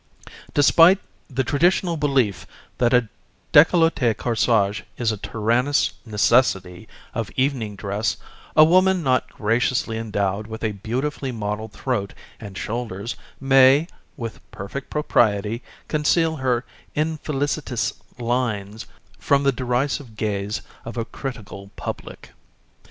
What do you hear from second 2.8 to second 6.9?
a d├®collet├® corsage is a tyrannous necessity